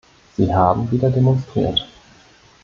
[0.35, 1.87] Sie haben wieder demonstriert.